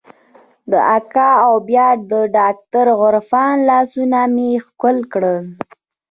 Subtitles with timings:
[0.71, 5.41] د اکا او بيا د ډاکتر عرفان لاسونه مې ښکل کړل.